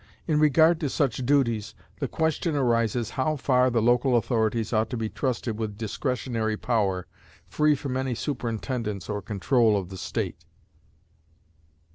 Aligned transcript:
In 0.25 0.39
regard 0.39 0.79
to 0.79 0.89
such 0.89 1.23
duties, 1.27 1.75
the 1.99 2.07
question 2.07 2.55
arises 2.55 3.11
how 3.11 3.35
far 3.35 3.69
the 3.69 3.83
local 3.83 4.15
authorities 4.17 4.73
ought 4.73 4.89
to 4.89 4.97
be 4.97 5.09
trusted 5.09 5.59
with 5.59 5.77
discretionary 5.77 6.57
power, 6.57 7.05
free 7.45 7.75
from 7.75 7.95
any 7.95 8.15
superintendence 8.15 9.09
or 9.09 9.21
control 9.21 9.77
of 9.77 9.89
the 9.89 9.97
state. 9.97 10.43